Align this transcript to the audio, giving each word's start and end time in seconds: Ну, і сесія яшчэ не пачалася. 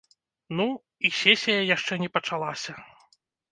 Ну, 0.61 0.65
і 1.09 1.11
сесія 1.19 1.61
яшчэ 1.75 1.93
не 2.07 2.11
пачалася. 2.19 2.71